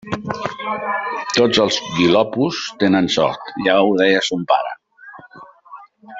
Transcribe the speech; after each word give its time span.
Tots 1.39 1.59
els 1.65 1.77
guilopos 1.97 2.63
tenen 2.85 3.11
sort: 3.17 3.53
ja 3.69 3.77
ho 3.85 3.93
deia 4.01 4.25
son 4.31 4.49
pare. 4.55 4.73